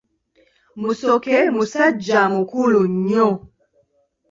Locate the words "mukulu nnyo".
2.33-3.27